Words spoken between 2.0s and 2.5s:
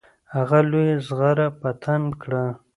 کړه.